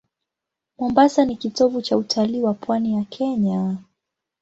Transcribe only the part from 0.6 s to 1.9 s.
Mombasa ni kitovu